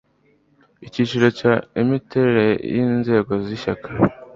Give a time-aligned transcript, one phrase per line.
[0.85, 3.89] Icyiciro cya Imiterere y inzego z Ishyaka